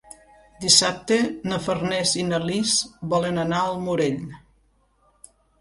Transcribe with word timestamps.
Dissabte 0.63 1.17
na 1.51 1.59
Farners 1.67 2.15
i 2.23 2.27
na 2.31 2.41
Lis 2.47 2.73
volen 3.15 3.39
anar 3.45 3.63
al 3.67 3.81
Morell. 3.87 4.21